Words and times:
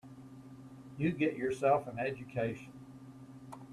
You 0.97 1.11
get 1.11 1.35
yourself 1.37 1.85
an 1.85 1.99
education. 1.99 2.73